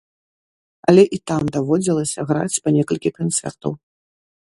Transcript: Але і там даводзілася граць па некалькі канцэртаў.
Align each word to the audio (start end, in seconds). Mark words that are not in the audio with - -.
Але 0.91 1.03
і 1.17 1.19
там 1.31 1.43
даводзілася 1.57 2.27
граць 2.33 2.61
па 2.65 2.69
некалькі 2.79 3.15
канцэртаў. 3.23 3.71